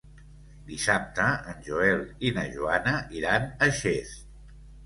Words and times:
Dissabte 0.69 1.27
en 1.53 1.61
Joel 1.69 2.01
i 2.31 2.33
na 2.39 2.47
Joana 2.57 2.97
iran 3.21 3.49
a 3.51 3.69
Xest. 3.83 4.29